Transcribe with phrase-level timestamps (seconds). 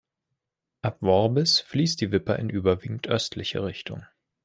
[0.81, 4.03] Ab Worbis fließt die Wipper in überwiegend östliche Richtung.